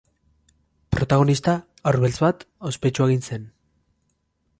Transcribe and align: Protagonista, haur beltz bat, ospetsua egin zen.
Protagonista, 0.95 1.53
haur 1.91 1.99
beltz 2.05 2.17
bat, 2.23 2.41
ospetsua 2.71 3.09
egin 3.11 3.23
zen. 3.29 3.45